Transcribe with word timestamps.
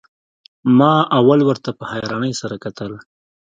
ما 0.77 0.93
اول 1.19 1.39
ورته 1.45 1.69
په 1.77 1.83
حيرانۍ 1.91 2.31
سره 2.41 2.55
کتل. 2.63 2.91